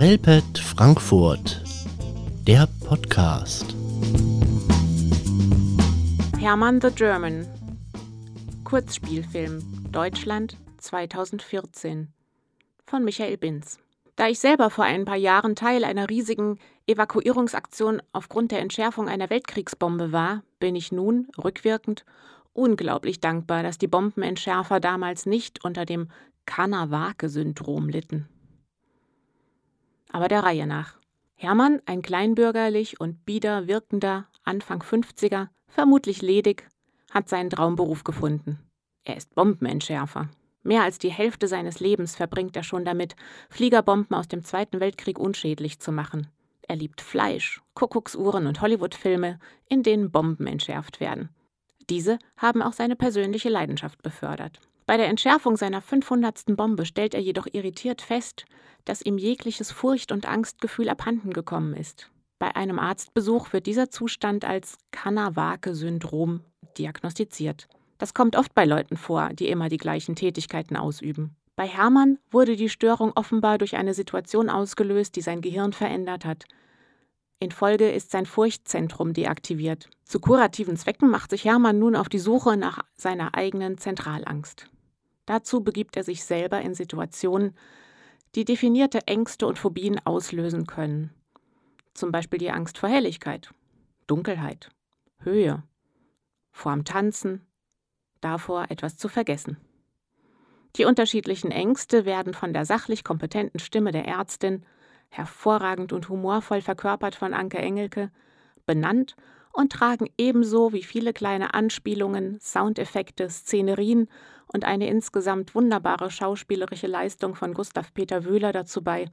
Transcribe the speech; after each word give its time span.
Relpet 0.00 0.58
Frankfurt, 0.58 1.62
der 2.46 2.66
Podcast. 2.86 3.76
Hermann 6.38 6.80
the 6.80 6.88
German. 6.88 7.46
Kurzspielfilm 8.64 9.60
Deutschland 9.92 10.56
2014 10.78 12.08
von 12.86 13.04
Michael 13.04 13.36
Binz. 13.36 13.78
Da 14.16 14.28
ich 14.28 14.38
selber 14.38 14.70
vor 14.70 14.84
ein 14.84 15.04
paar 15.04 15.16
Jahren 15.16 15.54
Teil 15.54 15.84
einer 15.84 16.08
riesigen 16.08 16.58
Evakuierungsaktion 16.86 18.00
aufgrund 18.12 18.52
der 18.52 18.60
Entschärfung 18.60 19.06
einer 19.06 19.28
Weltkriegsbombe 19.28 20.12
war, 20.12 20.42
bin 20.60 20.76
ich 20.76 20.92
nun, 20.92 21.28
rückwirkend, 21.36 22.06
unglaublich 22.54 23.20
dankbar, 23.20 23.62
dass 23.62 23.76
die 23.76 23.86
Bombenentschärfer 23.86 24.80
damals 24.80 25.26
nicht 25.26 25.62
unter 25.62 25.84
dem 25.84 26.08
Kanawake-Syndrom 26.46 27.90
litten. 27.90 28.30
Aber 30.12 30.28
der 30.28 30.42
Reihe 30.42 30.66
nach. 30.66 30.94
Hermann, 31.34 31.80
ein 31.86 32.02
kleinbürgerlich 32.02 33.00
und 33.00 33.24
bieder 33.24 33.66
wirkender, 33.66 34.26
Anfang 34.44 34.82
50er, 34.82 35.48
vermutlich 35.68 36.20
ledig, 36.22 36.68
hat 37.10 37.28
seinen 37.28 37.50
Traumberuf 37.50 38.04
gefunden. 38.04 38.58
Er 39.04 39.16
ist 39.16 39.34
Bombenentschärfer. 39.34 40.28
Mehr 40.62 40.82
als 40.82 40.98
die 40.98 41.10
Hälfte 41.10 41.48
seines 41.48 41.80
Lebens 41.80 42.16
verbringt 42.16 42.56
er 42.56 42.62
schon 42.62 42.84
damit, 42.84 43.16
Fliegerbomben 43.48 44.14
aus 44.14 44.28
dem 44.28 44.44
Zweiten 44.44 44.80
Weltkrieg 44.80 45.18
unschädlich 45.18 45.80
zu 45.80 45.92
machen. 45.92 46.26
Er 46.68 46.76
liebt 46.76 47.00
Fleisch, 47.00 47.62
Kuckucksuhren 47.74 48.46
und 48.46 48.60
Hollywoodfilme, 48.60 49.38
in 49.68 49.82
denen 49.82 50.10
Bomben 50.10 50.46
entschärft 50.46 51.00
werden. 51.00 51.30
Diese 51.88 52.18
haben 52.36 52.62
auch 52.62 52.74
seine 52.74 52.94
persönliche 52.94 53.48
Leidenschaft 53.48 54.02
befördert. 54.02 54.60
Bei 54.90 54.96
der 54.96 55.06
Entschärfung 55.06 55.56
seiner 55.56 55.82
500. 55.82 56.56
Bombe 56.56 56.84
stellt 56.84 57.14
er 57.14 57.20
jedoch 57.20 57.46
irritiert 57.52 58.02
fest, 58.02 58.44
dass 58.84 59.02
ihm 59.02 59.18
jegliches 59.18 59.70
Furcht- 59.70 60.10
und 60.10 60.26
Angstgefühl 60.26 60.88
abhanden 60.88 61.32
gekommen 61.32 61.74
ist. 61.74 62.10
Bei 62.40 62.56
einem 62.56 62.80
Arztbesuch 62.80 63.52
wird 63.52 63.66
dieser 63.66 63.90
Zustand 63.90 64.44
als 64.44 64.78
Kanawake-Syndrom 64.90 66.40
diagnostiziert. 66.76 67.68
Das 67.98 68.14
kommt 68.14 68.34
oft 68.34 68.52
bei 68.52 68.64
Leuten 68.64 68.96
vor, 68.96 69.28
die 69.32 69.46
immer 69.46 69.68
die 69.68 69.76
gleichen 69.76 70.16
Tätigkeiten 70.16 70.76
ausüben. 70.76 71.36
Bei 71.54 71.68
Hermann 71.68 72.18
wurde 72.32 72.56
die 72.56 72.68
Störung 72.68 73.12
offenbar 73.14 73.58
durch 73.58 73.76
eine 73.76 73.94
Situation 73.94 74.50
ausgelöst, 74.50 75.14
die 75.14 75.22
sein 75.22 75.40
Gehirn 75.40 75.72
verändert 75.72 76.24
hat. 76.24 76.46
In 77.38 77.52
Folge 77.52 77.88
ist 77.92 78.10
sein 78.10 78.26
Furchtzentrum 78.26 79.12
deaktiviert. 79.12 79.88
Zu 80.02 80.18
kurativen 80.18 80.76
Zwecken 80.76 81.10
macht 81.10 81.30
sich 81.30 81.44
Hermann 81.44 81.78
nun 81.78 81.94
auf 81.94 82.08
die 82.08 82.18
Suche 82.18 82.56
nach 82.56 82.80
seiner 82.96 83.36
eigenen 83.36 83.78
Zentralangst. 83.78 84.68
Dazu 85.30 85.62
begibt 85.62 85.96
er 85.96 86.02
sich 86.02 86.24
selber 86.24 86.60
in 86.60 86.74
Situationen, 86.74 87.54
die 88.34 88.44
definierte 88.44 89.06
Ängste 89.06 89.46
und 89.46 89.60
Phobien 89.60 90.04
auslösen 90.04 90.66
können. 90.66 91.14
Zum 91.94 92.10
Beispiel 92.10 92.40
die 92.40 92.50
Angst 92.50 92.78
vor 92.78 92.88
Helligkeit, 92.88 93.54
Dunkelheit, 94.08 94.72
Höhe, 95.20 95.62
vorm 96.50 96.84
Tanzen, 96.84 97.46
davor 98.20 98.72
etwas 98.72 98.96
zu 98.96 99.06
vergessen. 99.06 99.56
Die 100.74 100.84
unterschiedlichen 100.84 101.52
Ängste 101.52 102.04
werden 102.04 102.34
von 102.34 102.52
der 102.52 102.64
sachlich 102.64 103.04
kompetenten 103.04 103.60
Stimme 103.60 103.92
der 103.92 104.08
Ärztin, 104.08 104.66
hervorragend 105.10 105.92
und 105.92 106.08
humorvoll 106.08 106.60
verkörpert 106.60 107.14
von 107.14 107.34
Anke 107.34 107.58
Engelke, 107.58 108.10
benannt 108.66 109.14
und 109.52 109.70
tragen 109.70 110.08
ebenso 110.18 110.72
wie 110.72 110.82
viele 110.82 111.12
kleine 111.12 111.54
Anspielungen, 111.54 112.40
Soundeffekte, 112.40 113.30
Szenerien 113.30 114.08
und 114.52 114.64
eine 114.64 114.88
insgesamt 114.88 115.54
wunderbare 115.54 116.10
schauspielerische 116.10 116.86
Leistung 116.86 117.34
von 117.34 117.54
Gustav 117.54 117.94
Peter 117.94 118.24
Wöhler 118.24 118.52
dazu 118.52 118.82
bei, 118.82 119.10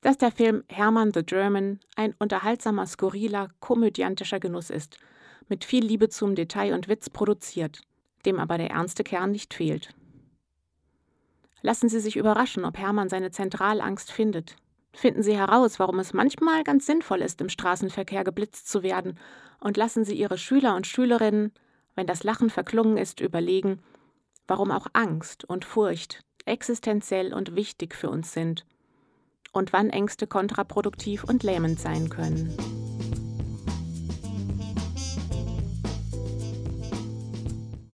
dass 0.00 0.18
der 0.18 0.30
Film 0.30 0.64
Hermann 0.68 1.12
the 1.12 1.22
German 1.22 1.80
ein 1.96 2.14
unterhaltsamer, 2.18 2.86
skurriler, 2.86 3.48
komödiantischer 3.60 4.40
Genuss 4.40 4.70
ist, 4.70 4.98
mit 5.48 5.64
viel 5.64 5.84
Liebe 5.84 6.08
zum 6.08 6.34
Detail 6.34 6.74
und 6.74 6.88
Witz 6.88 7.10
produziert, 7.10 7.82
dem 8.24 8.38
aber 8.38 8.58
der 8.58 8.70
ernste 8.70 9.04
Kern 9.04 9.32
nicht 9.32 9.54
fehlt. 9.54 9.94
Lassen 11.62 11.88
Sie 11.88 12.00
sich 12.00 12.16
überraschen, 12.16 12.64
ob 12.64 12.78
Hermann 12.78 13.08
seine 13.08 13.30
Zentralangst 13.30 14.12
findet. 14.12 14.56
Finden 14.92 15.22
Sie 15.22 15.36
heraus, 15.36 15.78
warum 15.78 15.98
es 15.98 16.12
manchmal 16.12 16.62
ganz 16.62 16.86
sinnvoll 16.86 17.20
ist, 17.20 17.40
im 17.40 17.48
Straßenverkehr 17.48 18.24
geblitzt 18.24 18.68
zu 18.68 18.82
werden, 18.82 19.18
und 19.60 19.76
lassen 19.76 20.04
Sie 20.04 20.14
Ihre 20.14 20.38
Schüler 20.38 20.76
und 20.76 20.86
Schülerinnen, 20.86 21.52
wenn 21.96 22.06
das 22.06 22.22
Lachen 22.22 22.48
verklungen 22.48 22.96
ist, 22.96 23.20
überlegen, 23.20 23.80
warum 24.48 24.70
auch 24.70 24.88
Angst 24.94 25.44
und 25.44 25.64
Furcht 25.64 26.20
existenziell 26.46 27.32
und 27.32 27.54
wichtig 27.54 27.94
für 27.94 28.10
uns 28.10 28.32
sind 28.32 28.66
und 29.52 29.72
wann 29.72 29.90
Ängste 29.90 30.26
kontraproduktiv 30.26 31.24
und 31.24 31.42
lähmend 31.42 31.78
sein 31.78 32.08
können. 32.08 32.56